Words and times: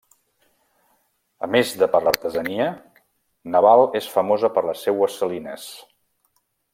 A 1.47 1.49
més 1.55 1.73
de 1.81 1.87
per 1.95 1.99
l'artesania, 2.05 2.67
Naval 3.57 3.85
és 4.01 4.07
famosa 4.15 4.51
per 4.57 4.65
les 4.71 4.87
seues 4.89 5.19
salines. 5.23 5.67